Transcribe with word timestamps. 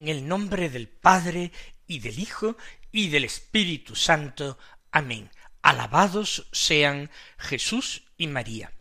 En 0.00 0.08
el 0.08 0.26
nombre 0.26 0.70
del 0.70 0.88
Padre 0.88 1.52
y 1.86 1.98
del 1.98 2.18
Hijo 2.18 2.56
y 2.90 3.10
del 3.10 3.24
Espíritu 3.24 3.94
Santo. 3.94 4.58
Amén. 4.90 5.28
Alabados 5.60 6.48
sean 6.52 7.10
Jesús 7.36 8.04
y 8.16 8.26
María. 8.26 8.72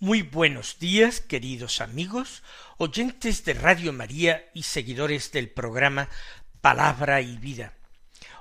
Muy 0.00 0.20
buenos 0.20 0.78
días, 0.78 1.22
queridos 1.22 1.80
amigos, 1.80 2.42
oyentes 2.76 3.42
de 3.46 3.54
Radio 3.54 3.94
María 3.94 4.50
y 4.52 4.64
seguidores 4.64 5.32
del 5.32 5.48
programa 5.48 6.10
Palabra 6.60 7.22
y 7.22 7.38
Vida. 7.38 7.72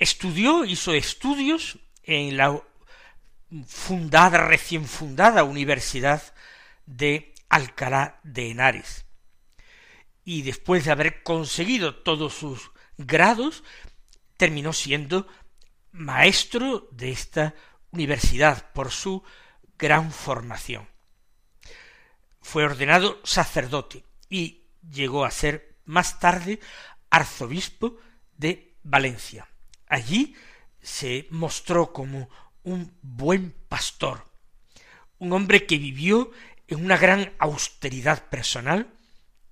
Estudió, 0.00 0.64
hizo 0.64 0.94
estudios 0.94 1.78
en 2.04 2.38
la 2.38 2.58
fundada, 3.66 4.46
recién 4.46 4.86
fundada 4.86 5.44
Universidad 5.44 6.22
de 6.86 7.34
Alcalá 7.50 8.18
de 8.22 8.50
Henares. 8.50 9.04
Y 10.24 10.40
después 10.40 10.86
de 10.86 10.92
haber 10.92 11.22
conseguido 11.22 11.96
todos 11.96 12.32
sus 12.32 12.70
grados, 12.96 13.62
terminó 14.38 14.72
siendo 14.72 15.28
maestro 15.92 16.88
de 16.92 17.10
esta 17.10 17.54
universidad 17.90 18.72
por 18.72 18.92
su 18.92 19.22
gran 19.78 20.12
formación. 20.12 20.88
Fue 22.40 22.64
ordenado 22.64 23.20
sacerdote 23.22 24.02
y 24.30 24.64
llegó 24.90 25.26
a 25.26 25.30
ser 25.30 25.76
más 25.84 26.18
tarde 26.20 26.58
arzobispo 27.10 27.98
de 28.38 28.78
Valencia. 28.82 29.49
Allí 29.90 30.36
se 30.80 31.26
mostró 31.30 31.92
como 31.92 32.30
un 32.62 32.96
buen 33.02 33.52
pastor, 33.68 34.24
un 35.18 35.32
hombre 35.32 35.66
que 35.66 35.78
vivió 35.78 36.30
en 36.68 36.84
una 36.84 36.96
gran 36.96 37.32
austeridad 37.38 38.28
personal, 38.28 38.88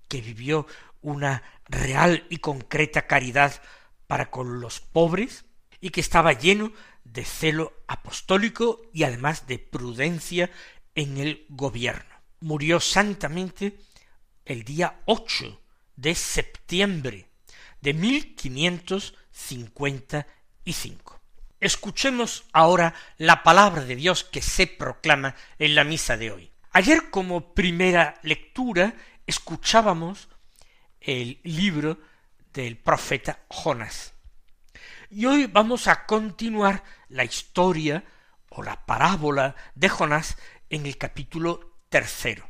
que 0.06 0.20
vivió 0.20 0.66
una 1.02 1.42
real 1.66 2.24
y 2.30 2.38
concreta 2.38 3.08
caridad 3.08 3.60
para 4.06 4.30
con 4.30 4.60
los 4.60 4.78
pobres, 4.78 5.44
y 5.80 5.90
que 5.90 6.00
estaba 6.00 6.32
lleno 6.32 6.72
de 7.02 7.24
celo 7.24 7.72
apostólico 7.88 8.82
y 8.92 9.02
además 9.02 9.48
de 9.48 9.58
prudencia 9.58 10.50
en 10.94 11.18
el 11.18 11.46
gobierno. 11.48 12.14
Murió 12.40 12.78
santamente 12.78 13.76
el 14.44 14.62
día 14.62 15.00
8 15.06 15.60
de 15.96 16.14
septiembre 16.14 17.28
de 17.80 17.94
1555. 19.50 21.20
Escuchemos 21.60 22.44
ahora 22.52 22.94
la 23.16 23.42
palabra 23.42 23.84
de 23.84 23.96
Dios 23.96 24.24
que 24.24 24.42
se 24.42 24.66
proclama 24.66 25.34
en 25.58 25.74
la 25.74 25.84
misa 25.84 26.16
de 26.16 26.30
hoy. 26.30 26.52
Ayer 26.72 27.10
como 27.10 27.54
primera 27.54 28.18
lectura 28.22 28.94
escuchábamos 29.26 30.28
el 31.00 31.40
libro 31.42 31.98
del 32.52 32.76
profeta 32.76 33.44
Jonás. 33.48 34.14
Y 35.10 35.26
hoy 35.26 35.46
vamos 35.46 35.88
a 35.88 36.06
continuar 36.06 36.84
la 37.08 37.24
historia 37.24 38.04
o 38.50 38.62
la 38.62 38.84
parábola 38.86 39.56
de 39.74 39.88
Jonás 39.88 40.36
en 40.70 40.86
el 40.86 40.98
capítulo 40.98 41.78
tercero. 41.88 42.48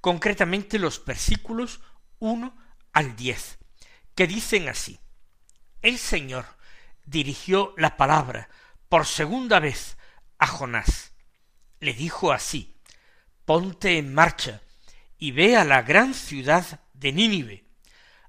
Concretamente 0.00 0.78
los 0.78 1.04
versículos 1.04 1.80
uno 2.18 2.56
al 2.92 3.16
diez, 3.16 3.58
que 4.14 4.26
dicen 4.26 4.68
así. 4.68 5.00
El 5.82 5.98
Señor 5.98 6.44
dirigió 7.06 7.74
la 7.76 7.96
palabra 7.96 8.48
por 8.88 9.06
segunda 9.06 9.60
vez 9.60 9.96
a 10.38 10.46
Jonás. 10.46 11.12
Le 11.80 11.94
dijo 11.94 12.32
así, 12.32 12.76
ponte 13.46 13.96
en 13.96 14.12
marcha 14.12 14.60
y 15.18 15.32
ve 15.32 15.56
a 15.56 15.64
la 15.64 15.82
gran 15.82 16.12
ciudad 16.12 16.80
de 16.92 17.12
Nínive. 17.12 17.64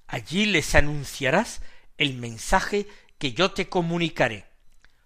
Allí 0.07 0.45
les 0.45 0.75
anunciarás 0.75 1.62
el 1.97 2.16
mensaje 2.16 2.88
que 3.17 3.34
yo 3.34 3.51
te 3.51 3.68
comunicaré. 3.68 4.45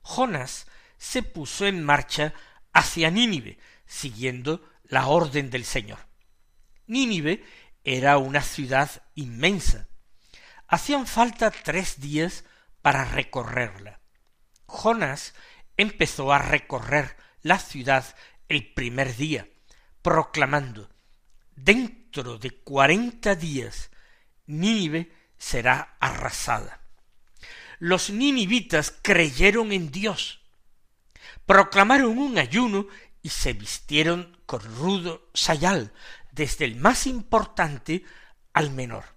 Jonás 0.01 0.67
se 0.97 1.23
puso 1.23 1.65
en 1.65 1.83
marcha 1.83 2.33
hacia 2.73 3.09
Nínive, 3.09 3.57
siguiendo 3.87 4.63
la 4.83 5.07
orden 5.07 5.49
del 5.49 5.65
Señor. 5.65 5.99
Nínive 6.85 7.43
era 7.83 8.17
una 8.17 8.41
ciudad 8.41 8.89
inmensa, 9.15 9.87
Hacían 10.67 11.05
falta 11.07 11.51
tres 11.51 11.99
días 11.99 12.43
para 12.81 13.05
recorrerla. 13.05 13.99
Jonas 14.67 15.33
empezó 15.77 16.33
a 16.33 16.39
recorrer 16.39 17.15
la 17.41 17.59
ciudad 17.59 18.15
el 18.49 18.73
primer 18.73 19.15
día, 19.15 19.47
proclamando 20.01 20.89
dentro 21.55 22.37
de 22.37 22.51
cuarenta 22.51 23.35
días 23.35 23.91
Nínive 24.47 25.11
será 25.37 25.97
arrasada. 25.99 26.81
Los 27.79 28.09
ninivitas 28.09 28.93
creyeron 29.01 29.71
en 29.71 29.91
Dios, 29.91 30.41
proclamaron 31.45 32.17
un 32.17 32.37
ayuno 32.37 32.87
y 33.21 33.29
se 33.29 33.53
vistieron 33.53 34.39
con 34.45 34.61
rudo 34.77 35.29
sayal, 35.33 35.91
desde 36.31 36.65
el 36.65 36.75
más 36.75 37.07
importante 37.07 38.03
al 38.53 38.71
menor. 38.71 39.14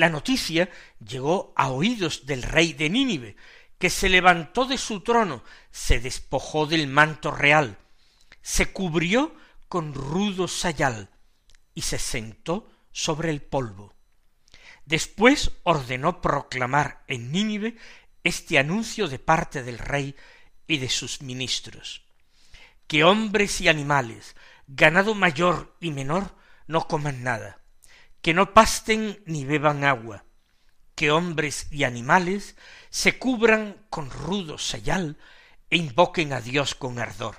La 0.00 0.08
noticia 0.08 0.70
llegó 0.98 1.52
a 1.56 1.68
oídos 1.68 2.24
del 2.24 2.42
rey 2.42 2.72
de 2.72 2.88
Nínive, 2.88 3.36
que 3.78 3.90
se 3.90 4.08
levantó 4.08 4.64
de 4.64 4.78
su 4.78 5.00
trono, 5.00 5.44
se 5.70 6.00
despojó 6.00 6.64
del 6.64 6.86
manto 6.86 7.30
real, 7.30 7.76
se 8.40 8.72
cubrió 8.72 9.34
con 9.68 9.92
rudo 9.92 10.48
sayal 10.48 11.10
y 11.74 11.82
se 11.82 11.98
sentó 11.98 12.66
sobre 12.90 13.28
el 13.28 13.42
polvo. 13.42 13.92
Después 14.86 15.50
ordenó 15.64 16.22
proclamar 16.22 17.04
en 17.06 17.30
Nínive 17.30 17.76
este 18.24 18.58
anuncio 18.58 19.06
de 19.06 19.18
parte 19.18 19.62
del 19.62 19.76
rey 19.76 20.16
y 20.66 20.78
de 20.78 20.88
sus 20.88 21.20
ministros 21.20 22.04
que 22.86 23.04
hombres 23.04 23.60
y 23.60 23.68
animales, 23.68 24.34
ganado 24.66 25.14
mayor 25.14 25.76
y 25.78 25.90
menor, 25.90 26.34
no 26.66 26.88
coman 26.88 27.22
nada, 27.22 27.59
que 28.22 28.34
no 28.34 28.52
pasten 28.54 29.22
ni 29.26 29.44
beban 29.44 29.84
agua, 29.84 30.24
que 30.94 31.10
hombres 31.10 31.68
y 31.70 31.84
animales 31.84 32.56
se 32.90 33.18
cubran 33.18 33.86
con 33.88 34.10
rudo 34.10 34.58
sayal 34.58 35.16
e 35.70 35.76
invoquen 35.76 36.32
a 36.32 36.40
Dios 36.40 36.74
con 36.74 36.98
ardor, 36.98 37.36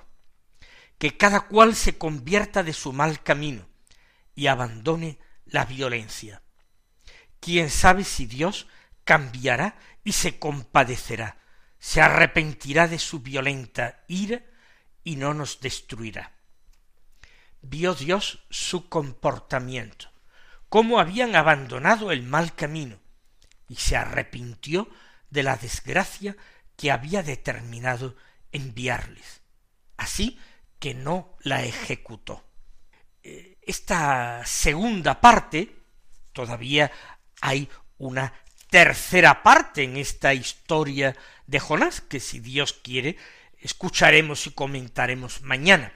que 0.97 1.17
cada 1.17 1.41
cual 1.41 1.75
se 1.75 1.97
convierta 1.97 2.63
de 2.63 2.73
su 2.73 2.93
mal 2.93 3.21
camino 3.21 3.67
y 4.33 4.47
abandone 4.47 5.19
la 5.45 5.65
violencia, 5.65 6.41
quién 7.39 7.69
sabe 7.69 8.03
si 8.03 8.25
Dios 8.25 8.67
cambiará 9.03 9.77
y 10.03 10.13
se 10.13 10.39
compadecerá, 10.39 11.37
se 11.77 12.01
arrepentirá 12.01 12.87
de 12.87 12.99
su 12.99 13.19
violenta 13.19 14.03
ira 14.07 14.43
y 15.03 15.15
no 15.15 15.33
nos 15.33 15.59
destruirá. 15.59 16.33
Vio 17.61 17.93
Dios 17.93 18.45
su 18.49 18.89
comportamiento, 18.89 20.10
cómo 20.71 21.01
habían 21.01 21.35
abandonado 21.35 22.13
el 22.13 22.23
mal 22.23 22.55
camino, 22.55 22.97
y 23.67 23.75
se 23.75 23.97
arrepintió 23.97 24.89
de 25.29 25.43
la 25.43 25.57
desgracia 25.57 26.37
que 26.77 26.91
había 26.91 27.23
determinado 27.23 28.15
enviarles, 28.53 29.41
así 29.97 30.39
que 30.79 30.93
no 30.93 31.35
la 31.41 31.61
ejecutó. 31.65 32.45
Eh, 33.21 33.57
esta 33.61 34.45
segunda 34.45 35.19
parte, 35.19 35.75
todavía 36.31 36.89
hay 37.41 37.67
una 37.97 38.33
tercera 38.69 39.43
parte 39.43 39.83
en 39.83 39.97
esta 39.97 40.33
historia 40.33 41.17
de 41.47 41.59
Jonás, 41.59 41.99
que 41.99 42.21
si 42.21 42.39
Dios 42.39 42.71
quiere, 42.81 43.17
escucharemos 43.59 44.47
y 44.47 44.51
comentaremos 44.51 45.41
mañana. 45.41 45.91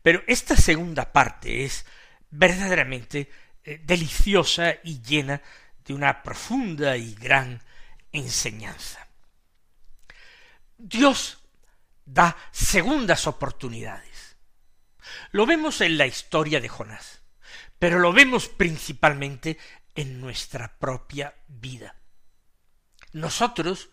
Pero 0.00 0.22
esta 0.26 0.56
segunda 0.56 1.12
parte 1.12 1.66
es 1.66 1.84
verdaderamente 2.30 3.28
deliciosa 3.76 4.74
y 4.82 5.02
llena 5.02 5.42
de 5.84 5.94
una 5.94 6.22
profunda 6.22 6.96
y 6.96 7.14
gran 7.14 7.62
enseñanza. 8.12 9.06
Dios 10.76 11.38
da 12.04 12.36
segundas 12.52 13.26
oportunidades. 13.26 14.36
Lo 15.32 15.46
vemos 15.46 15.80
en 15.80 15.98
la 15.98 16.06
historia 16.06 16.60
de 16.60 16.68
Jonás, 16.68 17.20
pero 17.78 17.98
lo 17.98 18.12
vemos 18.12 18.48
principalmente 18.48 19.58
en 19.94 20.20
nuestra 20.20 20.78
propia 20.78 21.34
vida. 21.48 21.96
Nosotros, 23.12 23.90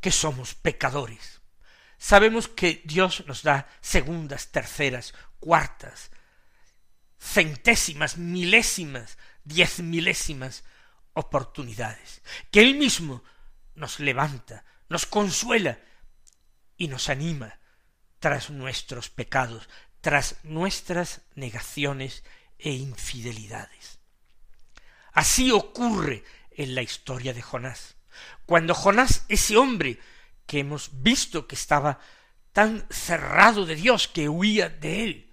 que 0.00 0.10
somos 0.10 0.54
pecadores, 0.54 1.40
sabemos 1.98 2.48
que 2.48 2.82
Dios 2.84 3.24
nos 3.26 3.42
da 3.42 3.68
segundas, 3.80 4.48
terceras, 4.48 5.14
cuartas, 5.38 6.10
centésimas, 7.20 8.16
milésimas, 8.16 9.18
diez 9.44 9.80
milésimas 9.80 10.64
oportunidades, 11.12 12.22
que 12.50 12.60
Él 12.62 12.76
mismo 12.76 13.22
nos 13.74 14.00
levanta, 14.00 14.64
nos 14.88 15.06
consuela 15.06 15.78
y 16.76 16.88
nos 16.88 17.08
anima 17.08 17.58
tras 18.18 18.50
nuestros 18.50 19.10
pecados, 19.10 19.68
tras 20.00 20.36
nuestras 20.44 21.20
negaciones 21.34 22.24
e 22.58 22.72
infidelidades. 22.72 23.98
Así 25.12 25.50
ocurre 25.50 26.24
en 26.50 26.74
la 26.74 26.82
historia 26.82 27.34
de 27.34 27.42
Jonás. 27.42 27.96
Cuando 28.46 28.74
Jonás, 28.74 29.24
ese 29.28 29.56
hombre 29.56 29.98
que 30.46 30.60
hemos 30.60 31.02
visto 31.02 31.46
que 31.46 31.54
estaba 31.54 32.00
tan 32.52 32.86
cerrado 32.90 33.66
de 33.66 33.76
Dios, 33.76 34.08
que 34.08 34.28
huía 34.28 34.68
de 34.68 35.04
él, 35.04 35.29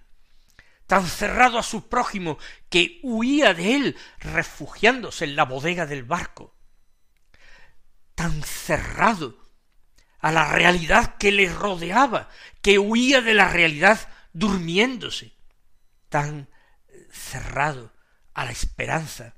tan 0.88 1.06
cerrado 1.06 1.58
a 1.58 1.62
su 1.62 1.88
prójimo, 1.88 2.38
que 2.70 2.98
huía 3.02 3.52
de 3.52 3.76
él, 3.76 3.96
refugiándose 4.18 5.26
en 5.26 5.36
la 5.36 5.44
bodega 5.44 5.84
del 5.84 6.02
barco, 6.02 6.56
tan 8.14 8.42
cerrado 8.42 9.38
a 10.18 10.32
la 10.32 10.50
realidad 10.50 11.16
que 11.18 11.30
le 11.30 11.52
rodeaba, 11.52 12.30
que 12.62 12.78
huía 12.78 13.20
de 13.20 13.34
la 13.34 13.48
realidad 13.48 14.08
durmiéndose, 14.32 15.34
tan 16.08 16.48
cerrado 17.12 17.92
a 18.32 18.46
la 18.46 18.50
esperanza, 18.50 19.34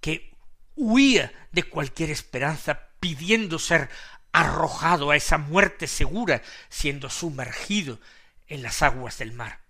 que 0.00 0.34
huía 0.76 1.30
de 1.52 1.62
cualquier 1.64 2.10
esperanza 2.10 2.88
pidiendo 3.00 3.58
ser 3.58 3.90
arrojado 4.32 5.10
a 5.10 5.16
esa 5.16 5.36
muerte 5.36 5.86
segura, 5.86 6.40
siendo 6.70 7.10
sumergido 7.10 8.00
en 8.46 8.62
las 8.62 8.80
aguas 8.80 9.18
del 9.18 9.32
mar. 9.32 9.60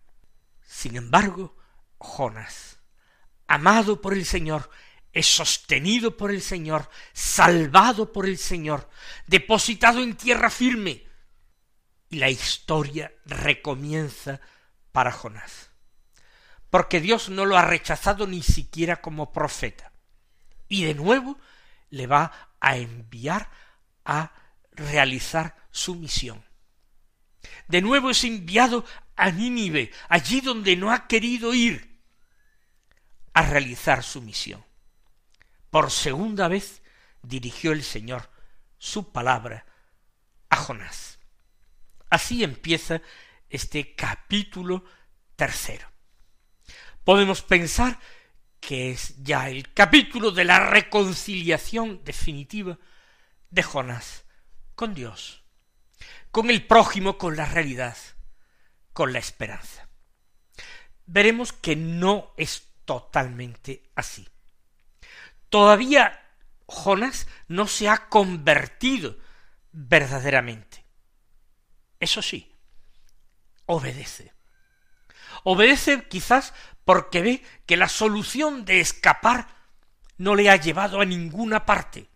Sin 0.71 0.95
embargo, 0.97 1.57
Jonas, 1.99 2.79
amado 3.49 4.01
por 4.01 4.15
el 4.15 4.25
Señor, 4.25 4.71
es 5.13 5.27
sostenido 5.27 6.17
por 6.17 6.31
el 6.31 6.41
Señor, 6.41 6.89
salvado 7.13 8.13
por 8.13 8.25
el 8.25 8.39
Señor, 8.39 8.89
depositado 9.27 10.01
en 10.01 10.17
tierra 10.17 10.49
firme. 10.49 11.05
Y 12.09 12.19
la 12.19 12.31
historia 12.31 13.13
recomienza 13.27 14.41
para 14.93 15.11
Jonás. 15.11 15.71
Porque 16.71 17.01
Dios 17.01 17.31
no 17.31 17.47
lo 17.47 17.59
ha 17.59 17.63
rechazado 17.63 18.29
ni 18.29 18.41
siquiera 18.41 19.01
como 19.01 19.33
profeta. 19.33 19.93
Y 20.69 20.85
de 20.85 20.95
nuevo 20.95 21.37
le 21.91 22.07
va 22.07 22.55
a 22.61 22.77
enviar 22.77 23.51
a 24.05 24.33
realizar 24.71 25.57
su 25.73 25.97
misión. 25.97 26.45
De 27.69 27.81
nuevo 27.83 28.11
es 28.11 28.25
enviado 28.25 28.85
a 29.17 29.31
Nínive, 29.31 29.91
allí 30.09 30.41
donde 30.41 30.77
no 30.77 30.93
ha 30.93 31.07
querido 31.07 31.55
ir, 31.55 32.01
a 33.33 33.43
realizar 33.43 34.03
su 34.03 34.21
misión. 34.23 34.65
Por 35.71 35.91
segunda 35.91 36.49
vez 36.49 36.83
dirigió 37.23 37.73
el 37.73 37.85
Señor 37.85 38.31
su 38.79 39.13
palabra 39.13 39.67
a 40.49 40.57
Jonás. 40.57 41.19
Así 42.09 42.43
empieza 42.43 43.01
este 43.49 43.95
capítulo 43.95 44.85
tercero. 45.37 45.89
Podemos 47.05 47.43
pensar 47.43 47.99
que 48.61 48.91
es 48.91 49.15
ya 49.23 49.49
el 49.49 49.73
capítulo 49.73 50.31
de 50.33 50.45
la 50.45 50.61
reconciliación 50.61 52.03
definitiva 52.05 52.79
de 53.51 53.63
Jonás 53.63 54.25
con 54.75 54.95
Dios, 54.95 55.43
con 56.31 56.51
el 56.51 56.67
prójimo, 56.67 57.19
con 57.19 57.37
la 57.37 57.47
realidad, 57.47 57.97
con 58.93 59.13
la 59.13 59.19
esperanza. 59.19 59.89
Veremos 61.07 61.53
que 61.53 61.77
no 61.77 62.33
es 62.37 62.69
totalmente 62.85 63.91
así. 63.95 64.29
Todavía 65.49 66.21
Jonás 66.67 67.27
no 67.49 67.67
se 67.67 67.89
ha 67.89 68.09
convertido 68.09 69.17
verdaderamente. 69.73 70.85
Eso 71.99 72.23
sí, 72.23 72.55
obedece. 73.67 74.33
Obedece 75.43 76.07
quizás 76.09 76.55
porque 76.85 77.23
ve 77.23 77.45
que 77.67 77.77
la 77.77 77.89
solución 77.89 78.65
de 78.65 78.81
escapar 78.81 79.49
no 80.17 80.35
le 80.35 80.51
ha 80.51 80.57
llevado 80.57 81.01
a 81.01 81.05
ninguna 81.05 81.67
parte 81.67 82.09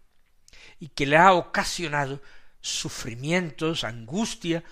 y 0.79 0.89
que 0.89 1.07
le 1.07 1.17
ha 1.17 1.33
ocasionado 1.33 2.21
sufrimientos, 2.65 3.85
angustia 3.85 4.65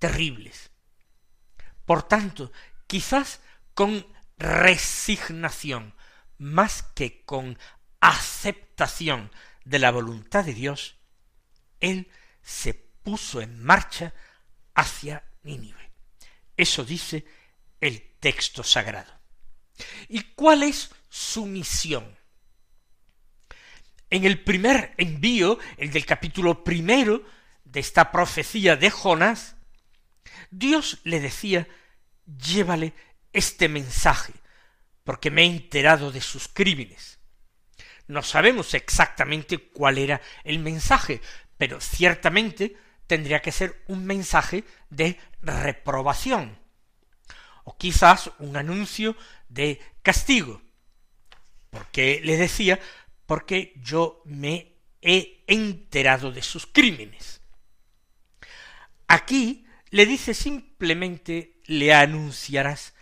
terribles. 0.00 0.72
Por 1.84 2.02
tanto, 2.02 2.50
quizás 2.88 3.40
con 3.72 4.04
resignación, 4.36 5.94
más 6.38 6.82
que 6.82 7.24
con 7.24 7.56
aceptación 8.00 9.30
de 9.64 9.78
la 9.78 9.92
voluntad 9.92 10.44
de 10.44 10.54
Dios, 10.54 10.96
él 11.78 12.10
se 12.42 12.74
puso 12.74 13.40
en 13.40 13.62
marcha 13.62 14.12
hacia 14.74 15.22
Nínive. 15.44 15.92
Eso 16.56 16.84
dice 16.84 17.24
el 17.80 18.16
texto 18.18 18.64
sagrado. 18.64 19.12
¿Y 20.08 20.20
cuál 20.34 20.64
es 20.64 20.90
su 21.08 21.46
misión? 21.46 22.18
En 24.10 24.24
el 24.24 24.42
primer 24.42 24.94
envío, 24.96 25.60
el 25.76 25.92
del 25.92 26.04
capítulo 26.04 26.64
primero 26.64 27.35
de 27.76 27.80
esta 27.80 28.10
profecía 28.10 28.74
de 28.76 28.88
Jonás, 28.88 29.54
Dios 30.50 30.98
le 31.04 31.20
decía, 31.20 31.68
llévale 32.24 32.94
este 33.34 33.68
mensaje, 33.68 34.32
porque 35.04 35.30
me 35.30 35.42
he 35.42 35.44
enterado 35.44 36.10
de 36.10 36.22
sus 36.22 36.48
crímenes. 36.48 37.18
No 38.06 38.22
sabemos 38.22 38.72
exactamente 38.72 39.58
cuál 39.58 39.98
era 39.98 40.22
el 40.42 40.58
mensaje, 40.60 41.20
pero 41.58 41.78
ciertamente 41.82 42.78
tendría 43.06 43.42
que 43.42 43.52
ser 43.52 43.84
un 43.88 44.06
mensaje 44.06 44.64
de 44.88 45.20
reprobación, 45.42 46.58
o 47.64 47.76
quizás 47.76 48.30
un 48.38 48.56
anuncio 48.56 49.16
de 49.50 49.82
castigo, 50.02 50.62
porque 51.68 52.22
le 52.24 52.38
decía, 52.38 52.80
porque 53.26 53.74
yo 53.76 54.22
me 54.24 54.78
he 55.02 55.44
enterado 55.46 56.32
de 56.32 56.40
sus 56.40 56.64
crímenes. 56.64 57.35
Aquí 59.08 59.66
le 59.90 60.06
dice 60.06 60.34
simplemente 60.34 61.60
le 61.66 61.94
anunciarás 61.94 62.94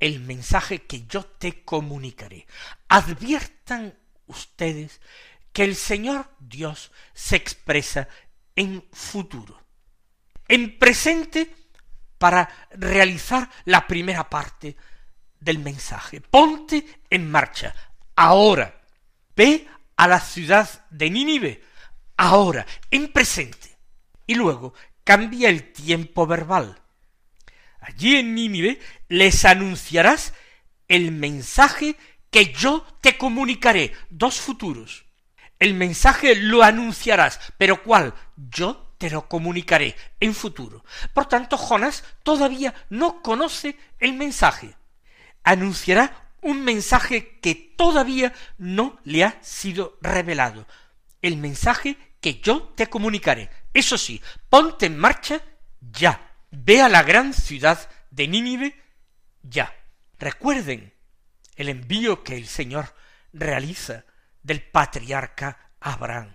el 0.00 0.20
mensaje 0.20 0.82
que 0.86 1.06
yo 1.06 1.24
te 1.24 1.64
comunicaré. 1.64 2.46
Adviertan 2.88 3.94
ustedes 4.26 5.00
que 5.52 5.64
el 5.64 5.74
Señor 5.74 6.30
Dios 6.38 6.92
se 7.14 7.36
expresa 7.36 8.08
en 8.54 8.84
futuro, 8.92 9.60
en 10.46 10.78
presente 10.78 11.54
para 12.18 12.48
realizar 12.72 13.48
la 13.64 13.86
primera 13.86 14.28
parte 14.28 14.76
del 15.40 15.58
mensaje. 15.58 16.20
Ponte 16.20 17.02
en 17.10 17.30
marcha, 17.30 17.74
ahora, 18.16 18.82
ve 19.36 19.66
a 19.96 20.08
la 20.08 20.20
ciudad 20.20 20.86
de 20.90 21.10
Nínive, 21.10 21.64
ahora, 22.16 22.66
en 22.90 23.12
presente. 23.12 23.76
Y 24.26 24.34
luego 24.34 24.74
cambia 25.08 25.48
el 25.48 25.72
tiempo 25.72 26.26
verbal. 26.26 26.82
Allí 27.80 28.16
en 28.16 28.34
Nínive 28.34 28.78
les 29.08 29.46
anunciarás 29.46 30.34
el 30.86 31.12
mensaje 31.12 31.96
que 32.30 32.52
yo 32.52 32.84
te 33.00 33.16
comunicaré. 33.16 33.94
Dos 34.10 34.38
futuros. 34.38 35.06
El 35.58 35.72
mensaje 35.72 36.34
lo 36.34 36.62
anunciarás, 36.62 37.40
pero 37.56 37.82
¿cuál? 37.82 38.12
Yo 38.36 38.92
te 38.98 39.08
lo 39.08 39.28
comunicaré 39.28 39.96
en 40.20 40.34
futuro. 40.34 40.84
Por 41.14 41.24
tanto, 41.24 41.56
Jonas 41.56 42.04
todavía 42.22 42.74
no 42.90 43.22
conoce 43.22 43.78
el 44.00 44.12
mensaje. 44.12 44.76
Anunciará 45.42 46.34
un 46.42 46.64
mensaje 46.64 47.38
que 47.40 47.54
todavía 47.54 48.34
no 48.58 48.98
le 49.04 49.24
ha 49.24 49.38
sido 49.42 49.96
revelado. 50.02 50.66
El 51.22 51.38
mensaje 51.38 51.96
que 52.20 52.40
yo 52.40 52.74
te 52.76 52.88
comunicaré. 52.88 53.48
Eso 53.72 53.98
sí, 53.98 54.22
ponte 54.48 54.86
en 54.86 54.98
marcha 54.98 55.40
ya. 55.80 56.32
Ve 56.50 56.80
a 56.80 56.88
la 56.88 57.02
gran 57.02 57.34
ciudad 57.34 57.88
de 58.10 58.28
Nínive 58.28 58.82
ya. 59.42 59.74
Recuerden 60.18 60.94
el 61.56 61.68
envío 61.68 62.24
que 62.24 62.36
el 62.36 62.46
Señor 62.46 62.94
realiza 63.32 64.04
del 64.42 64.62
patriarca 64.62 65.72
Abraham. 65.80 66.34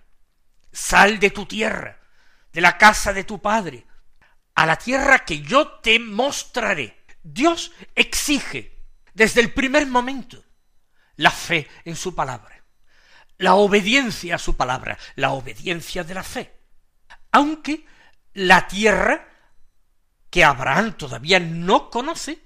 Sal 0.72 1.20
de 1.20 1.32
tu 1.32 1.46
tierra, 1.46 2.00
de 2.52 2.62
la 2.62 2.78
casa 2.78 3.14
de 3.14 3.24
tu 3.24 3.42
padre, 3.42 3.86
a 4.56 4.66
la 4.66 4.78
tierra 4.78 5.26
que 5.26 5.42
yo 5.42 5.80
te 5.80 6.00
mostraré. 6.00 7.04
Dios 7.24 7.72
exige 7.96 8.78
desde 9.14 9.42
el 9.42 9.54
primer 9.54 9.88
momento 9.88 10.44
la 11.16 11.32
fe 11.32 11.68
en 11.86 11.96
su 11.96 12.16
palabra, 12.16 12.64
la 13.38 13.56
obediencia 13.56 14.36
a 14.36 14.40
su 14.40 14.56
palabra, 14.56 14.98
la 15.16 15.32
obediencia 15.32 16.04
de 16.04 16.14
la 16.14 16.24
fe. 16.24 16.63
Aunque 17.34 17.86
la 18.34 18.68
tierra 18.68 19.28
que 20.30 20.44
Abraham 20.44 20.96
todavía 20.96 21.40
no 21.40 21.90
conoce, 21.90 22.40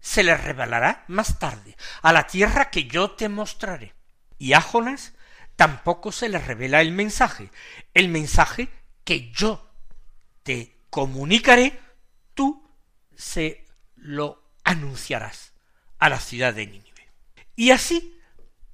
se 0.00 0.24
le 0.24 0.36
revelará 0.36 1.04
más 1.08 1.38
tarde, 1.38 1.76
a 2.02 2.12
la 2.12 2.26
tierra 2.26 2.70
que 2.70 2.84
yo 2.84 3.12
te 3.12 3.28
mostraré. 3.28 3.94
Y 4.38 4.54
a 4.54 4.62
Jonás 4.62 5.12
tampoco 5.56 6.10
se 6.10 6.28
le 6.30 6.38
revela 6.38 6.80
el 6.80 6.90
mensaje, 6.90 7.50
el 7.92 8.08
mensaje 8.08 8.70
que 9.04 9.30
yo 9.30 9.70
te 10.42 10.80
comunicaré, 10.88 11.78
tú 12.32 12.66
se 13.14 13.66
lo 13.96 14.42
anunciarás 14.64 15.52
a 15.98 16.08
la 16.08 16.18
ciudad 16.18 16.54
de 16.54 16.66
Nínive. 16.66 17.12
Y 17.56 17.72
así 17.72 18.18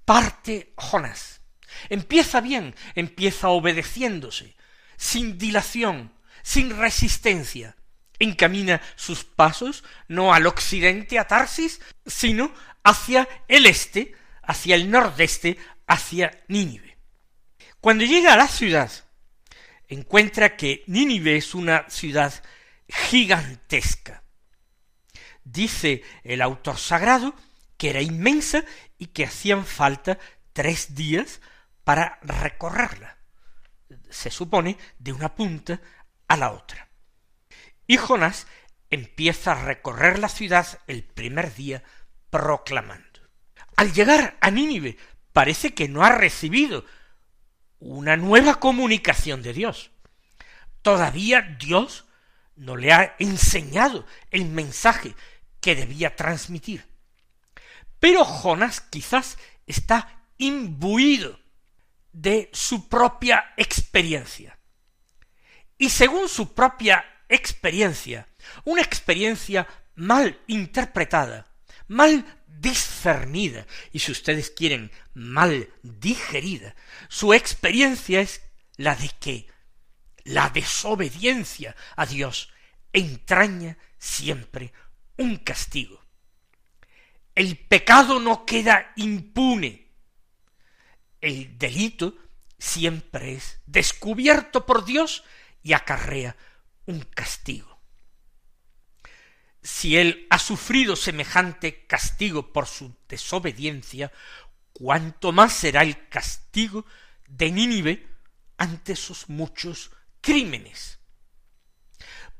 parte 0.05 0.73
Jonás. 0.77 1.41
Empieza 1.89 2.41
bien, 2.41 2.75
empieza 2.95 3.49
obedeciéndose, 3.49 4.57
sin 5.01 5.39
dilación, 5.39 6.13
sin 6.43 6.77
resistencia, 6.77 7.75
encamina 8.19 8.83
sus 8.97 9.25
pasos 9.25 9.83
no 10.09 10.35
al 10.35 10.47
occidente, 10.47 11.19
a 11.19 11.27
Tarsis, 11.27 11.81
sino 12.05 12.53
hacia 12.85 13.27
el 13.49 13.65
este, 13.65 14.15
hacia 14.43 14.75
el 14.75 14.91
nordeste, 14.91 15.57
hacia 15.87 16.43
Nínive. 16.49 16.99
Cuando 17.81 18.05
llega 18.05 18.35
a 18.35 18.37
la 18.37 18.47
ciudad, 18.47 18.93
encuentra 19.89 20.55
que 20.55 20.85
Nínive 20.87 21.39
es 21.39 21.55
una 21.55 21.89
ciudad 21.89 22.35
gigantesca. 22.87 24.23
Dice 25.45 26.03
el 26.25 26.43
autor 26.43 26.77
sagrado 26.77 27.35
que 27.79 27.89
era 27.89 28.03
inmensa 28.03 28.67
y 28.99 29.07
que 29.07 29.25
hacían 29.25 29.65
falta 29.65 30.19
tres 30.53 30.95
días 30.95 31.41
para 31.85 32.19
recorrerla. 32.23 33.20
Se 34.11 34.31
supone 34.31 34.77
de 34.99 35.13
una 35.13 35.35
punta 35.35 35.81
a 36.29 36.37
la 36.37 36.53
otra. 36.53 36.89
Y 37.87 37.97
Jonás 37.97 38.47
empieza 38.91 39.53
a 39.53 39.65
recorrer 39.65 40.19
la 40.19 40.29
ciudad 40.29 40.81
el 40.87 41.03
primer 41.03 41.55
día 41.55 41.83
proclamando. 42.31 43.21
Al 43.77 43.93
llegar 43.93 44.37
a 44.41 44.51
Nínive 44.51 44.97
parece 45.33 45.75
que 45.75 45.89
no 45.89 46.05
ha 46.05 46.11
recibido 46.11 46.85
una 47.79 48.17
nueva 48.17 48.61
comunicación 48.61 49.43
de 49.43 49.55
Dios. 49.55 49.91
Todavía 50.83 51.57
Dios 51.59 52.05
no 52.57 52.77
le 52.77 52.93
ha 52.93 53.17
enseñado 53.19 54.07
el 54.31 54.45
mensaje 54.45 55.15
que 55.61 55.75
debía 55.75 56.15
transmitir. 56.15 56.87
Pero 57.99 58.25
Jonás 58.25 58.81
quizás 58.81 59.39
está 59.67 60.27
imbuido 60.37 61.40
de 62.13 62.51
su 62.53 62.89
propia 62.89 63.53
experiencia. 63.57 64.59
Y 65.79 65.91
según 65.91 66.29
su 66.29 66.55
propia 66.55 67.05
experiencia, 67.29 68.27
una 68.65 68.83
experiencia 68.83 69.67
mal 69.95 70.39
interpretada, 70.47 71.47
mal 71.89 72.25
discernida 72.47 73.67
y 73.93 74.01
si 74.01 74.13
ustedes 74.13 74.51
quieren 74.51 74.91
mal 75.15 75.69
digerida, 75.83 76.75
su 77.09 77.33
experiencia 77.33 78.21
es 78.21 78.43
la 78.77 78.95
de 78.95 79.11
que 79.21 79.47
la 80.25 80.51
desobediencia 80.51 81.75
a 81.97 82.07
Dios 82.07 82.53
entraña 82.93 83.79
siempre 83.99 84.73
un 85.17 85.37
castigo. 85.37 86.01
El 87.35 87.57
pecado 87.57 88.21
no 88.21 88.45
queda 88.45 88.93
impune. 88.97 89.90
El 91.21 91.59
delito 91.59 92.17
siempre 92.59 93.35
es 93.35 93.61
descubierto 93.67 94.67
por 94.67 94.85
Dios 94.85 95.25
y 95.63 95.73
acarrea 95.73 96.37
un 96.87 97.01
castigo. 97.01 97.81
Si 99.63 99.97
él 99.97 100.27
ha 100.31 100.39
sufrido 100.39 100.97
semejante 100.97 101.87
castigo 101.87 102.53
por 102.53 102.67
su 102.67 102.97
desobediencia, 103.09 104.11
cuánto 104.73 105.33
más 105.33 105.53
será 105.53 105.83
el 105.83 106.09
castigo 106.09 106.87
de 107.29 107.51
Nínive 107.51 108.09
ante 108.57 108.97
sus 108.97 109.29
muchos 109.29 109.91
crímenes. 110.21 110.99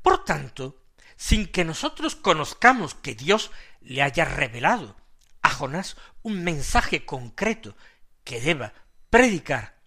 Por 0.01 0.23
tanto, 0.23 0.83
sin 1.15 1.47
que 1.47 1.63
nosotros 1.63 2.15
conozcamos 2.15 2.95
que 2.95 3.13
Dios 3.13 3.51
le 3.81 4.01
haya 4.01 4.25
revelado 4.25 4.95
a 5.43 5.49
Jonás 5.51 5.97
un 6.23 6.43
mensaje 6.43 7.05
concreto 7.05 7.75
que 8.23 8.41
deba 8.41 8.73
predicar, 9.09 9.81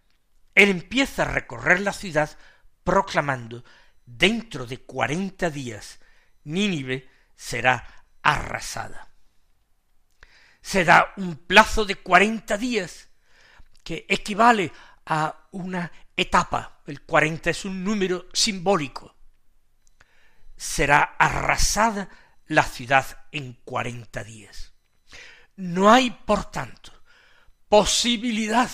él 0.55 0.71
empieza 0.71 1.23
a 1.23 1.33
recorrer 1.33 1.81
la 1.81 1.93
ciudad 1.93 2.37
proclamando 2.83 3.65
dentro 4.07 4.67
de 4.67 4.79
cuarenta 4.83 5.51
días 5.51 5.99
Nínive 6.45 7.09
será 7.35 8.05
arrasada. 8.23 9.09
Se 10.61 10.85
da 10.85 11.13
un 11.17 11.37
plazo 11.37 11.85
de 11.85 11.97
cuarenta 11.97 12.57
días 12.57 13.09
que 13.83 14.07
equivale 14.09 14.73
a 15.07 15.47
una 15.51 15.91
etapa. 16.17 16.81
El 16.87 17.03
cuarenta 17.03 17.51
es 17.51 17.65
un 17.65 17.83
número 17.83 18.27
simbólico. 18.33 19.15
Será 20.57 21.03
arrasada 21.19 22.09
la 22.47 22.63
ciudad 22.63 23.27
en 23.33 23.55
cuarenta 23.65 24.23
días. 24.23 24.73
No 25.57 25.91
hay, 25.91 26.11
por 26.11 26.51
tanto, 26.51 26.93
posibilidad 27.75 28.71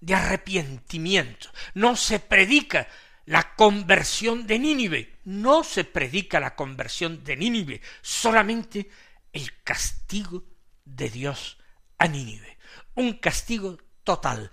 de 0.00 0.14
arrepentimiento. 0.14 1.50
No 1.74 1.94
se 1.94 2.20
predica 2.20 2.88
la 3.26 3.54
conversión 3.54 4.46
de 4.46 4.58
Nínive. 4.58 5.18
No 5.24 5.62
se 5.62 5.84
predica 5.84 6.40
la 6.40 6.56
conversión 6.56 7.22
de 7.22 7.36
Nínive, 7.36 7.82
solamente 8.00 8.88
el 9.34 9.62
castigo 9.62 10.42
de 10.86 11.10
Dios 11.10 11.58
a 11.98 12.08
Nínive. 12.08 12.56
Un 12.94 13.18
castigo 13.18 13.76
total. 14.04 14.50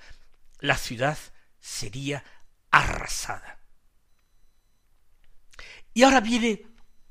La 0.60 0.78
ciudad 0.78 1.18
sería 1.62 2.26
arrasada. 2.70 3.62
Y 5.94 6.04
ahora 6.04 6.20
viene 6.20 6.62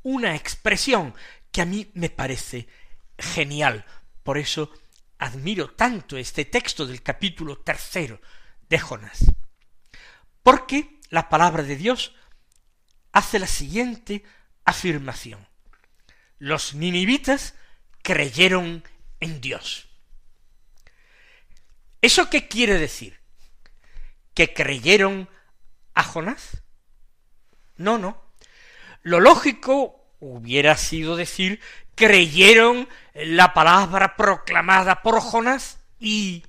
una 0.03 0.37
expresión 0.37 1.15
que 1.51 1.63
a 1.63 1.65
mí 1.65 1.91
me 1.95 2.11
parece 2.11 2.69
genial. 3.19 3.87
Por 4.23 4.37
eso 4.37 4.71
admiro 5.19 5.71
tanto 5.75 6.17
este 6.17 6.45
texto 6.45 6.87
del 6.87 7.03
capítulo 7.03 7.59
tercero 7.59 8.21
de 8.69 8.79
Jonás. 8.79 9.25
Porque 10.43 11.01
la 11.11 11.29
palabra 11.29 11.63
de 11.63 11.77
Dios 11.77 12.15
hace 13.13 13.39
la 13.39 13.47
siguiente 13.47 14.25
afirmación. 14.65 15.47
Los 16.39 16.75
ninivitas 16.75 17.55
creyeron 18.03 18.85
en 19.21 19.41
Dios. 19.41 19.89
¿Eso 22.03 22.29
qué 22.31 22.47
quiere 22.47 22.79
decir? 22.79 23.19
¿Que 24.35 24.53
creyeron 24.53 25.29
a 25.95 26.05
Jonás? 26.05 26.63
No, 27.77 27.99
no. 27.99 28.23
Lo 29.03 29.21
lógico 29.21 30.15
hubiera 30.21 30.77
sido 30.77 31.17
decir 31.17 31.61
creyeron 31.97 32.89
la 33.15 33.53
palabra 33.53 34.15
proclamada 34.15 35.03
por 35.03 35.21
Jonás 35.21 35.81
y... 35.99 36.45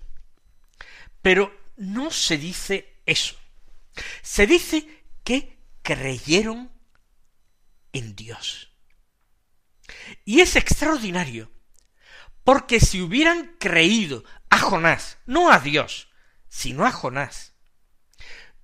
Pero 1.23 1.51
no 1.77 2.11
se 2.11 2.37
dice 2.37 3.01
eso. 3.05 3.35
Se 4.21 4.45
dice 4.45 5.03
que 5.23 5.57
creyeron 5.81 6.71
en 7.91 8.15
Dios. 8.15 8.71
Y 10.25 10.41
es 10.41 10.55
extraordinario, 10.55 11.51
porque 12.43 12.79
si 12.79 13.01
hubieran 13.01 13.55
creído 13.59 14.23
a 14.49 14.59
Jonás, 14.59 15.17
no 15.25 15.51
a 15.51 15.59
Dios, 15.59 16.09
sino 16.47 16.85
a 16.85 16.91
Jonás, 16.91 17.53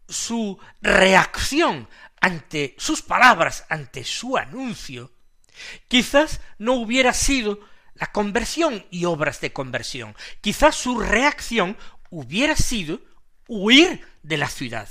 su 0.08 0.60
reacción 0.82 1.90
ante 2.22 2.76
sus 2.78 3.02
palabras, 3.02 3.66
ante 3.70 4.04
su 4.04 4.38
anuncio, 4.38 5.14
quizás 5.88 6.42
no 6.58 6.74
hubiera 6.74 7.14
sido 7.14 7.60
la 7.96 8.08
conversión 8.12 8.86
y 8.90 9.06
obras 9.06 9.42
de 9.42 9.54
conversión. 9.54 10.16
Quizás 10.42 10.76
su 10.76 11.00
reacción 11.00 11.78
hubiera 12.10 12.56
sido 12.56 13.02
huir 13.48 14.06
de 14.24 14.38
la 14.38 14.50
ciudad. 14.50 14.88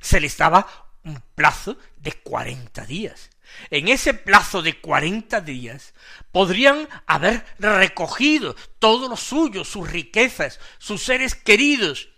Se 0.00 0.20
les 0.20 0.36
daba 0.36 0.90
un 1.04 1.22
plazo 1.34 1.78
de 1.96 2.12
cuarenta 2.12 2.84
días. 2.84 3.30
En 3.70 3.88
ese 3.88 4.12
plazo 4.12 4.60
de 4.60 4.80
cuarenta 4.80 5.40
días 5.40 5.94
podrían 6.32 6.88
haber 7.06 7.44
recogido 7.58 8.56
todo 8.78 9.08
lo 9.08 9.16
suyo, 9.16 9.64
sus 9.64 9.88
riquezas, 9.88 10.58
sus 10.78 11.02
seres 11.02 11.34
queridos, 11.34 12.08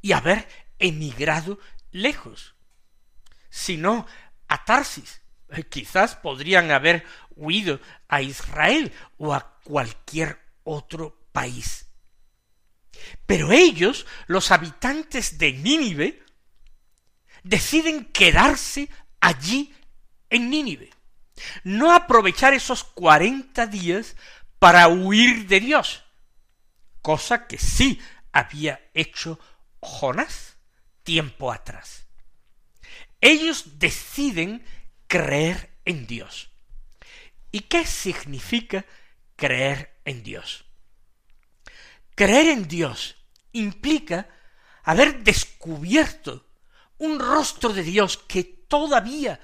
y 0.00 0.12
haber 0.12 0.48
emigrado 0.78 1.58
lejos. 1.90 2.54
Si 3.50 3.76
no, 3.76 4.06
a 4.48 4.64
Tarsis. 4.64 5.19
Quizás 5.68 6.16
podrían 6.16 6.70
haber 6.70 7.04
huido 7.36 7.80
a 8.08 8.22
Israel 8.22 8.92
o 9.18 9.34
a 9.34 9.58
cualquier 9.64 10.38
otro 10.64 11.16
país. 11.32 11.86
Pero 13.26 13.52
ellos, 13.52 14.06
los 14.26 14.50
habitantes 14.50 15.38
de 15.38 15.52
Nínive, 15.52 16.22
deciden 17.42 18.04
quedarse 18.06 18.88
allí 19.20 19.74
en 20.28 20.50
Nínive. 20.50 20.90
No 21.64 21.92
aprovechar 21.92 22.52
esos 22.52 22.84
cuarenta 22.84 23.66
días 23.66 24.16
para 24.58 24.88
huir 24.88 25.46
de 25.46 25.60
Dios, 25.60 26.04
cosa 27.00 27.46
que 27.46 27.58
sí 27.58 28.00
había 28.30 28.90
hecho 28.92 29.38
Jonás 29.80 30.56
tiempo 31.02 31.50
atrás. 31.50 32.06
Ellos 33.22 33.78
deciden 33.78 34.64
creer 35.10 35.76
en 35.84 36.06
Dios. 36.06 36.50
¿Y 37.50 37.62
qué 37.62 37.84
significa 37.84 38.86
creer 39.34 40.00
en 40.04 40.22
Dios? 40.22 40.64
Creer 42.14 42.46
en 42.46 42.68
Dios 42.68 43.16
implica 43.50 44.28
haber 44.84 45.24
descubierto 45.24 46.46
un 46.98 47.18
rostro 47.18 47.72
de 47.72 47.82
Dios 47.82 48.18
que 48.18 48.44
todavía 48.44 49.40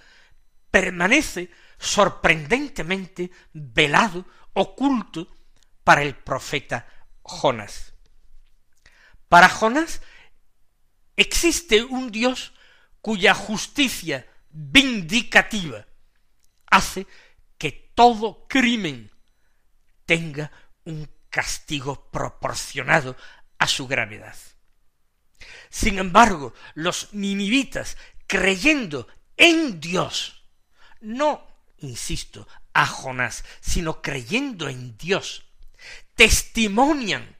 permanece 0.71 1.51
sorprendentemente 1.81 3.33
velado, 3.53 4.25
oculto 4.53 5.35
para 5.83 6.03
el 6.03 6.15
profeta 6.15 6.87
Jonás. 7.23 7.93
Para 9.29 9.49
Jonás 9.49 10.01
existe 11.17 11.83
un 11.83 12.13
Dios 12.13 12.53
cuya 13.01 13.35
justicia 13.35 14.29
vindicativa 14.57 15.87
hace 16.67 17.07
que 17.59 17.93
todo 17.95 18.47
crimen 18.49 19.11
tenga 20.07 20.51
un 20.85 21.09
castigo 21.29 22.11
proporcionado 22.11 23.17
a 23.59 23.67
su 23.67 23.87
gravedad. 23.87 24.37
Sin 25.69 25.99
embargo, 25.99 26.55
los 26.75 27.13
ninivitas, 27.13 27.99
creyendo 28.27 29.07
en 29.37 29.79
Dios, 29.81 30.45
no, 31.01 31.47
insisto, 31.79 32.49
a 32.73 32.87
Jonás, 32.87 33.45
sino 33.61 34.01
creyendo 34.01 34.69
en 34.69 34.97
Dios, 34.97 35.45
testimonian 36.15 37.37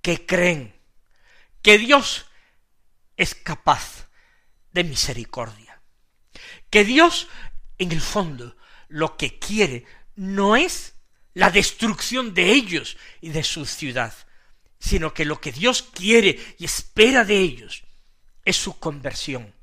que 0.00 0.24
creen 0.24 0.74
que 1.62 1.78
Dios 1.78 2.26
es 3.16 3.34
capaz 3.34 4.08
de 4.72 4.84
misericordia, 4.84 5.61
que 6.72 6.84
Dios, 6.84 7.28
en 7.76 7.92
el 7.92 8.00
fondo, 8.00 8.56
lo 8.88 9.18
que 9.18 9.38
quiere 9.38 9.84
no 10.16 10.56
es 10.56 10.94
la 11.34 11.50
destrucción 11.50 12.32
de 12.32 12.50
ellos 12.50 12.96
y 13.20 13.28
de 13.28 13.44
su 13.44 13.66
ciudad, 13.66 14.14
sino 14.78 15.12
que 15.12 15.26
lo 15.26 15.38
que 15.38 15.52
Dios 15.52 15.82
quiere 15.82 16.56
y 16.58 16.64
espera 16.64 17.26
de 17.26 17.38
ellos 17.38 17.84
es 18.42 18.56
su 18.56 18.78
conversión, 18.78 19.54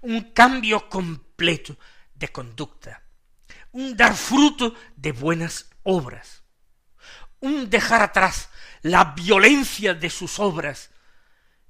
un 0.00 0.32
cambio 0.32 0.88
completo 0.88 1.78
de 2.14 2.32
conducta, 2.32 3.00
un 3.70 3.96
dar 3.96 4.16
fruto 4.16 4.74
de 4.96 5.12
buenas 5.12 5.70
obras, 5.84 6.42
un 7.38 7.70
dejar 7.70 8.02
atrás 8.02 8.50
la 8.82 9.04
violencia 9.04 9.94
de 9.94 10.10
sus 10.10 10.40
obras, 10.40 10.90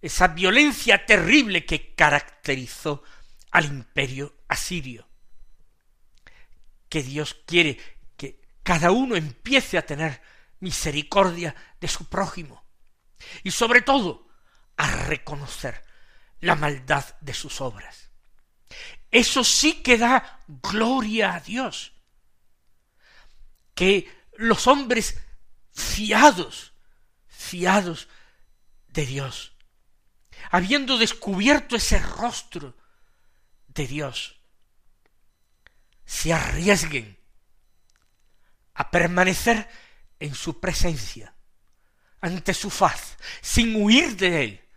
esa 0.00 0.28
violencia 0.28 1.04
terrible 1.04 1.66
que 1.66 1.94
caracterizó 1.94 3.02
al 3.50 3.66
imperio 3.66 4.39
asirio. 4.50 5.08
Que 6.88 7.02
Dios 7.02 7.36
quiere 7.46 7.78
que 8.16 8.40
cada 8.62 8.90
uno 8.90 9.16
empiece 9.16 9.78
a 9.78 9.86
tener 9.86 10.20
misericordia 10.58 11.54
de 11.80 11.88
su 11.88 12.08
prójimo 12.08 12.62
y 13.42 13.50
sobre 13.50 13.80
todo 13.80 14.28
a 14.76 14.90
reconocer 15.04 15.84
la 16.40 16.56
maldad 16.56 17.04
de 17.20 17.32
sus 17.32 17.60
obras. 17.60 18.10
Eso 19.10 19.44
sí 19.44 19.82
que 19.82 19.98
da 19.98 20.40
gloria 20.46 21.34
a 21.34 21.40
Dios. 21.40 21.92
Que 23.74 24.10
los 24.36 24.66
hombres 24.66 25.20
fiados, 25.72 26.72
fiados 27.28 28.08
de 28.88 29.06
Dios, 29.06 29.52
habiendo 30.50 30.98
descubierto 30.98 31.76
ese 31.76 31.98
rostro 31.98 32.76
de 33.68 33.86
Dios, 33.86 34.39
se 36.10 36.32
arriesguen 36.32 37.16
a 38.74 38.90
permanecer 38.90 39.68
en 40.18 40.34
su 40.34 40.58
presencia, 40.58 41.36
ante 42.20 42.52
su 42.52 42.68
faz, 42.68 43.16
sin 43.40 43.80
huir 43.80 44.16
de 44.16 44.42
él, 44.42 44.68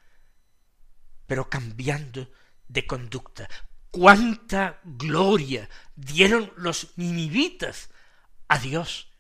pero 1.26 1.50
cambiando 1.50 2.32
de 2.67 2.86
conducta. 2.86 3.50
Cuánta 3.89 4.80
gloria 4.84 5.67
dieron 5.96 6.54
los 6.56 6.93
ninivitas 6.98 7.89
a 8.48 8.60
Dios 8.60 9.12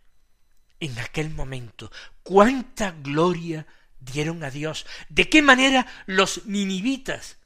en 0.79 0.99
aquel 0.99 1.31
momento. 1.31 1.91
Cuánta 2.21 2.91
gloria 2.91 3.65
dieron 3.99 4.43
a 4.43 4.51
Dios. 4.51 4.85
¿De 5.09 5.29
qué 5.29 5.41
manera 5.41 5.87
los 6.05 6.45
ninivitas 6.45 7.37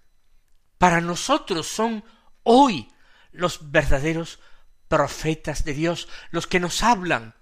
para 0.78 1.00
nosotros 1.00 1.68
son 1.68 2.04
hoy 2.44 2.92
los 3.32 3.72
verdaderos 3.72 4.40
profetas 4.88 5.64
de 5.64 5.74
Dios, 5.74 6.08
los 6.32 6.48
que 6.48 6.60
nos 6.60 6.84
hablan 6.84 7.36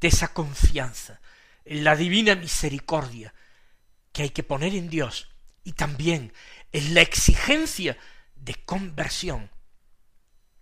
de 0.00 0.08
esa 0.08 0.32
confianza 0.32 1.20
en 1.64 1.84
la 1.84 1.96
divina 1.96 2.34
misericordia 2.34 3.34
que 4.12 4.22
hay 4.24 4.30
que 4.30 4.42
poner 4.42 4.74
en 4.74 4.90
Dios 4.90 5.28
y 5.64 5.72
también 5.72 6.32
en 6.72 6.94
la 6.94 7.02
exigencia 7.02 7.96
de 8.34 8.54
conversión 8.54 9.50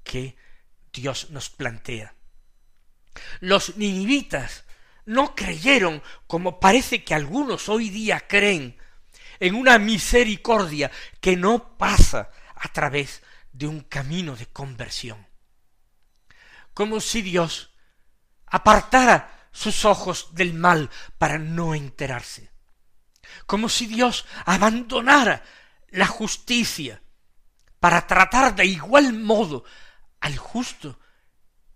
que 0.05 0.37
Dios 0.92 1.31
nos 1.31 1.51
plantea. 1.51 2.14
Los 3.40 3.77
ninivitas 3.77 4.64
no 5.07 5.35
creyeron, 5.35 6.03
como 6.27 6.61
parece 6.61 7.03
que 7.05 7.14
algunos 7.14 7.68
hoy 7.68 7.90
día 7.90 8.20
creen, 8.29 8.77
en 9.40 9.55
una 9.55 9.79
misericordia 9.79 10.90
que 11.20 11.37
no 11.37 11.77
pasa 11.79 12.31
a 12.55 12.68
través 12.68 13.23
de 13.53 13.66
un 13.66 13.81
camino 13.81 14.37
de 14.37 14.46
conversión. 14.46 15.29
Como 16.74 17.00
si 17.00 17.22
Dios 17.22 17.70
apartara 18.46 19.48
sus 19.52 19.85
ojos 19.85 20.28
del 20.33 20.54
mal 20.54 20.90
para 21.18 21.38
no 21.38 21.74
enterarse. 21.74 22.50
Como 23.46 23.68
si 23.68 23.87
Dios 23.87 24.26
abandonara 24.44 25.42
la 25.88 26.06
justicia 26.06 27.02
para 27.78 28.06
tratar 28.06 28.54
de 28.54 28.66
igual 28.66 29.12
modo 29.12 29.64
al 30.20 30.37
justo 30.37 30.98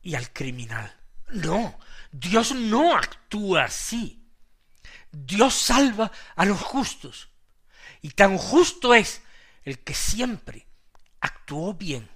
y 0.02 0.14
al 0.14 0.32
criminal. 0.32 0.94
No, 1.28 1.78
Dios 2.12 2.52
no 2.52 2.96
actúa 2.96 3.64
así. 3.64 4.24
Dios 5.10 5.54
salva 5.54 6.10
a 6.36 6.44
los 6.44 6.60
justos. 6.60 7.30
Y 8.02 8.10
tan 8.10 8.36
justo 8.36 8.94
es 8.94 9.22
el 9.62 9.78
que 9.82 9.94
siempre 9.94 10.66
actuó 11.20 11.72
bien 11.74 12.10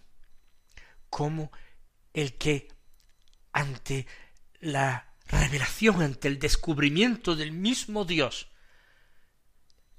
como 1.09 1.51
el 2.21 2.35
que 2.35 2.69
ante 3.53 4.07
la 4.61 5.15
revelación, 5.27 6.03
ante 6.03 6.29
el 6.29 6.39
descubrimiento 6.39 7.37
del 7.37 7.53
mismo 7.53 8.05
Dios, 8.05 8.49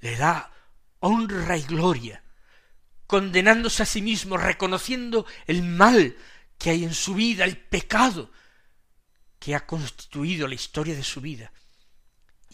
le 0.02 0.16
da 0.18 0.52
honra 1.00 1.58
y 1.58 1.64
gloria, 1.64 2.24
condenándose 3.08 3.84
a 3.84 3.86
sí 3.86 4.02
mismo, 4.02 4.38
reconociendo 4.38 5.26
el 5.48 5.64
mal 5.64 6.18
que 6.58 6.72
hay 6.72 6.84
en 6.84 6.94
su 6.94 7.16
vida, 7.16 7.46
el 7.46 7.58
pecado 7.58 8.32
que 9.40 9.56
ha 9.56 9.66
constituido 9.66 10.48
la 10.48 10.56
historia 10.56 10.96
de 10.96 11.04
su 11.04 11.22
vida, 11.22 11.54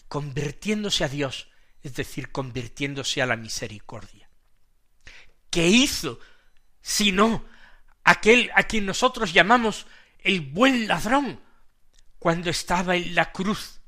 convirtiéndose 0.06 1.02
a 1.02 1.08
Dios, 1.08 1.48
es 1.82 1.94
decir, 1.94 2.30
convirtiéndose 2.30 3.20
a 3.20 3.26
la 3.26 3.36
misericordia. 3.36 4.30
¿Qué 5.50 5.66
hizo 5.66 6.20
sino 6.80 7.55
aquel 8.06 8.52
a 8.54 8.62
quien 8.62 8.86
nosotros 8.86 9.32
llamamos 9.32 9.86
el 10.20 10.40
buen 10.40 10.86
ladrón 10.86 11.40
cuando 12.20 12.50
estaba 12.50 12.94
en 12.94 13.16
la 13.16 13.32
cruz 13.32 13.80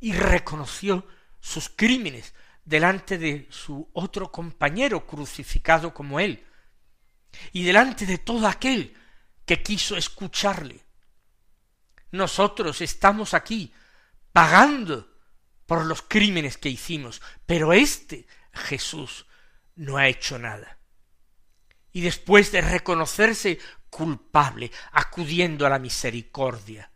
y 0.00 0.14
reconoció 0.14 1.06
sus 1.38 1.68
crímenes 1.68 2.34
delante 2.64 3.18
de 3.18 3.46
su 3.50 3.90
otro 3.92 4.32
compañero 4.32 5.06
crucificado 5.06 5.92
como 5.92 6.20
él 6.20 6.42
y 7.52 7.64
delante 7.64 8.06
de 8.06 8.16
todo 8.16 8.48
aquel 8.48 8.96
que 9.44 9.62
quiso 9.62 9.96
escucharle. 9.98 10.80
Nosotros 12.12 12.80
estamos 12.80 13.34
aquí 13.34 13.74
pagando 14.32 15.18
por 15.66 15.84
los 15.84 16.00
crímenes 16.00 16.56
que 16.56 16.70
hicimos, 16.70 17.20
pero 17.44 17.74
este 17.74 18.26
Jesús 18.54 19.26
no 19.76 19.98
ha 19.98 20.08
hecho 20.08 20.38
nada. 20.38 20.78
Y 21.92 22.00
después 22.00 22.52
de 22.52 22.60
reconocerse 22.60 23.58
culpable, 23.90 24.70
acudiendo 24.92 25.66
a 25.66 25.70
la 25.70 25.78
misericordia, 25.78 26.90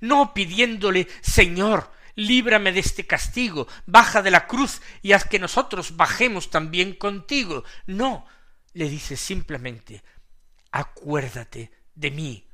no 0.00 0.34
pidiéndole 0.34 1.08
Señor, 1.20 1.92
líbrame 2.16 2.72
de 2.72 2.80
este 2.80 3.06
castigo, 3.06 3.66
baja 3.86 4.22
de 4.22 4.30
la 4.30 4.46
cruz 4.46 4.82
y 5.02 5.12
haz 5.12 5.24
que 5.24 5.38
nosotros 5.38 5.96
bajemos 5.96 6.50
también 6.50 6.94
contigo. 6.94 7.64
No, 7.86 8.26
le 8.72 8.88
dice 8.88 9.16
simplemente, 9.16 10.02
acuérdate 10.70 11.70
de 11.94 12.10
mí 12.10 12.48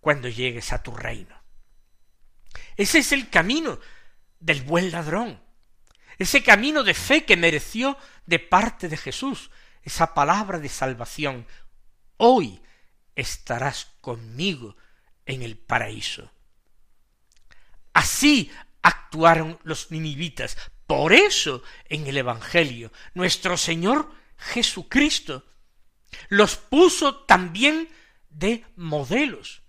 cuando 0.00 0.28
llegues 0.28 0.72
a 0.72 0.82
tu 0.82 0.94
reino. 0.94 1.34
Ese 2.76 2.98
es 2.98 3.12
el 3.12 3.30
camino 3.30 3.78
del 4.38 4.62
buen 4.62 4.90
ladrón, 4.90 5.40
ese 6.18 6.42
camino 6.42 6.82
de 6.82 6.94
fe 6.94 7.24
que 7.24 7.36
mereció 7.36 7.96
de 8.26 8.38
parte 8.38 8.88
de 8.88 8.96
Jesús, 8.96 9.50
esa 9.84 10.14
palabra 10.14 10.58
de 10.58 10.68
salvación. 10.68 11.46
Hoy 12.16 12.60
estarás 13.14 13.92
conmigo 14.00 14.76
en 15.26 15.42
el 15.42 15.56
paraíso. 15.56 16.30
Así 17.92 18.50
actuaron 18.82 19.58
los 19.62 19.90
ninivitas. 19.90 20.56
Por 20.86 21.12
eso 21.12 21.62
en 21.88 22.06
el 22.06 22.16
Evangelio 22.16 22.92
nuestro 23.14 23.56
Señor 23.56 24.10
Jesucristo 24.36 25.46
los 26.28 26.56
puso 26.56 27.24
también 27.24 27.88
de 28.30 28.64
modelos. 28.76 29.62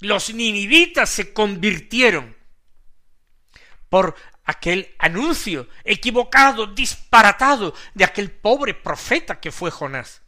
Los 0.00 0.32
ninivitas 0.32 1.10
se 1.10 1.32
convirtieron 1.32 2.36
por 3.88 4.14
aquel 4.50 4.94
anuncio 4.98 5.68
equivocado, 5.84 6.66
disparatado 6.66 7.72
de 7.94 8.04
aquel 8.04 8.32
pobre 8.32 8.74
profeta 8.74 9.38
que 9.38 9.52
fue 9.52 9.70
Jonás. 9.70 10.22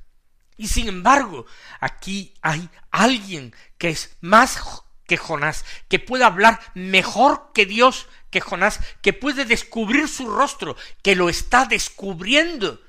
Y 0.56 0.68
sin 0.68 0.88
embargo, 0.88 1.44
aquí 1.80 2.34
hay 2.40 2.70
alguien 2.92 3.54
que 3.78 3.88
es 3.88 4.16
más 4.20 4.60
que 5.06 5.16
Jonás, 5.16 5.64
que 5.88 5.98
puede 5.98 6.22
hablar 6.24 6.60
mejor 6.74 7.50
que 7.52 7.66
Dios 7.66 8.06
que 8.30 8.40
Jonás, 8.40 8.80
que 9.02 9.12
puede 9.12 9.44
descubrir 9.44 10.08
su 10.08 10.30
rostro, 10.30 10.76
que 11.02 11.16
lo 11.16 11.28
está 11.28 11.66
descubriendo 11.66 12.80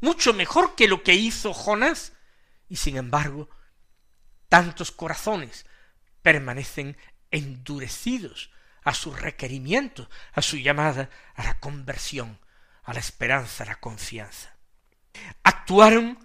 mucho 0.00 0.32
mejor 0.32 0.74
que 0.74 0.88
lo 0.88 1.02
que 1.02 1.14
hizo 1.14 1.52
Jonás. 1.52 2.14
Y 2.68 2.76
sin 2.76 2.96
embargo, 2.96 3.48
tantos 4.48 4.90
corazones 4.90 5.66
permanecen 6.22 6.96
endurecidos 7.30 8.50
a 8.88 8.94
su 8.94 9.12
requerimiento, 9.12 10.08
a 10.32 10.40
su 10.40 10.56
llamada 10.56 11.10
a 11.34 11.44
la 11.44 11.60
conversión, 11.60 12.38
a 12.84 12.94
la 12.94 13.00
esperanza, 13.00 13.64
a 13.64 13.66
la 13.66 13.80
confianza. 13.80 14.56
Actuaron 15.42 16.18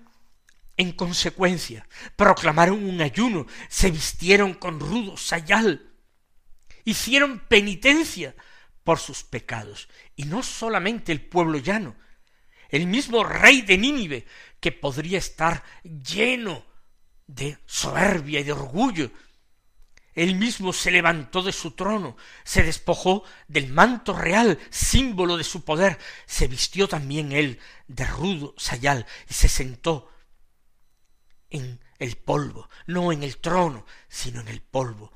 en 0.78 0.94
consecuencia, 0.94 1.86
proclamaron 2.16 2.86
un 2.86 3.02
ayuno, 3.02 3.48
se 3.68 3.92
vistieron 3.92 4.54
con 4.54 4.80
rudo 4.80 5.18
sayal, 5.18 5.92
hicieron 6.86 7.40
penitencia 7.40 8.34
por 8.86 8.98
sus 8.98 9.24
pecados, 9.24 9.90
y 10.16 10.24
no 10.24 10.42
solamente 10.42 11.12
el 11.12 11.20
pueblo 11.20 11.58
llano, 11.58 11.98
el 12.70 12.88
mismo 12.88 13.26
rey 13.26 13.62
de 13.62 13.78
Nínive, 13.78 14.26
que 14.62 14.72
podría 14.72 15.18
estar 15.18 15.66
lleno 15.84 16.66
de 17.28 17.58
soberbia 17.66 18.40
y 18.40 18.44
de 18.44 18.54
orgullo, 18.54 19.12
él 20.16 20.36
mismo 20.36 20.74
se 20.74 20.92
levantó 20.92 21.42
de 21.42 21.52
su 21.52 21.72
trono, 21.72 22.16
se 22.44 22.64
despojó 22.64 23.24
del 23.48 23.70
manto 23.70 24.14
real, 24.14 24.60
símbolo 24.70 25.38
de 25.38 25.44
su 25.44 25.64
poder, 25.64 25.98
se 26.26 26.48
vistió 26.48 26.88
también 26.88 27.32
él 27.32 27.60
de 27.88 28.06
rudo 28.06 28.54
sayal 28.58 29.06
y 29.30 29.34
se 29.34 29.48
sentó 29.48 30.12
en 31.50 31.80
el 32.00 32.16
polvo, 32.18 32.70
no 32.88 33.12
en 33.12 33.24
el 33.24 33.38
trono, 33.38 33.86
sino 34.08 34.42
en 34.42 34.50
el 34.50 34.62
polvo, 34.62 35.12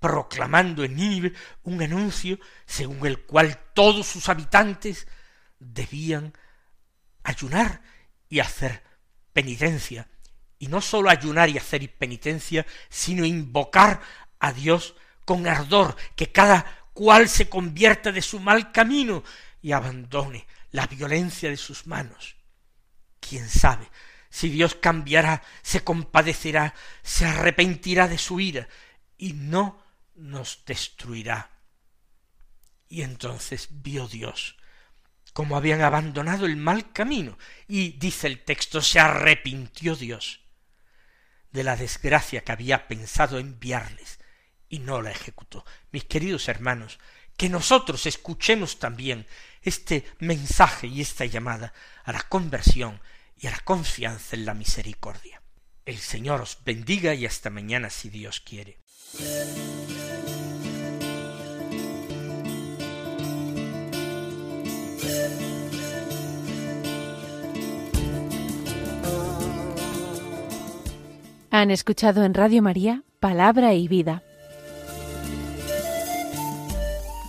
proclamando 0.00 0.84
en 0.84 0.96
Nínive 0.96 1.32
un 1.62 1.80
anuncio 1.80 2.38
según 2.66 3.06
el 3.06 3.20
cual 3.20 3.58
todos 3.74 4.06
sus 4.06 4.28
habitantes 4.28 5.06
debían 5.58 6.34
ayunar 7.22 7.82
y 8.28 8.40
hacer 8.40 8.82
penitencia, 9.32 10.08
y 10.58 10.66
no 10.68 10.80
sólo 10.80 11.10
ayunar 11.10 11.48
y 11.48 11.58
hacer 11.58 11.92
penitencia, 11.96 12.66
sino 12.88 13.24
invocar 13.24 14.00
a 14.42 14.52
Dios 14.52 14.94
con 15.24 15.46
ardor, 15.46 15.96
que 16.16 16.32
cada 16.32 16.66
cual 16.92 17.28
se 17.28 17.48
convierta 17.48 18.12
de 18.12 18.20
su 18.20 18.40
mal 18.40 18.72
camino 18.72 19.22
y 19.62 19.72
abandone 19.72 20.46
la 20.72 20.86
violencia 20.88 21.48
de 21.48 21.56
sus 21.56 21.86
manos. 21.86 22.34
¿Quién 23.20 23.48
sabe 23.48 23.88
si 24.28 24.48
Dios 24.48 24.74
cambiará, 24.74 25.42
se 25.62 25.84
compadecerá, 25.84 26.74
se 27.02 27.24
arrepentirá 27.24 28.08
de 28.08 28.18
su 28.18 28.40
ira 28.40 28.68
y 29.16 29.32
no 29.32 29.80
nos 30.16 30.64
destruirá? 30.66 31.50
Y 32.88 33.02
entonces 33.02 33.68
vio 33.70 34.08
Dios 34.08 34.56
como 35.32 35.56
habían 35.56 35.80
abandonado 35.80 36.46
el 36.46 36.56
mal 36.56 36.92
camino 36.92 37.38
y 37.66 37.92
dice 37.92 38.26
el 38.26 38.44
texto 38.44 38.82
se 38.82 39.00
arrepintió 39.00 39.96
Dios 39.96 40.40
de 41.52 41.64
la 41.64 41.76
desgracia 41.76 42.42
que 42.42 42.52
había 42.52 42.86
pensado 42.86 43.38
enviarles 43.38 44.18
y 44.72 44.78
no 44.78 45.02
la 45.02 45.10
ejecutó. 45.10 45.66
Mis 45.92 46.04
queridos 46.04 46.48
hermanos, 46.48 46.98
que 47.36 47.50
nosotros 47.50 48.06
escuchemos 48.06 48.78
también 48.78 49.26
este 49.60 50.06
mensaje 50.18 50.86
y 50.86 51.02
esta 51.02 51.26
llamada 51.26 51.74
a 52.04 52.12
la 52.12 52.22
conversión 52.22 52.98
y 53.38 53.48
a 53.48 53.50
la 53.50 53.60
confianza 53.60 54.34
en 54.34 54.46
la 54.46 54.54
misericordia. 54.54 55.42
El 55.84 55.98
Señor 55.98 56.40
os 56.40 56.58
bendiga 56.64 57.12
y 57.12 57.26
hasta 57.26 57.50
mañana 57.50 57.90
si 57.90 58.08
Dios 58.08 58.40
quiere. 58.40 58.78
Han 71.50 71.70
escuchado 71.70 72.24
en 72.24 72.32
Radio 72.32 72.62
María 72.62 73.02
Palabra 73.20 73.74
y 73.74 73.86
Vida 73.86 74.22